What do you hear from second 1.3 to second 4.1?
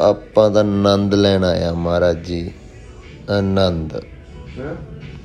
ਆਇਆ ਮਹਾਰਾਜ ਜੀ। ਆਨੰਦ।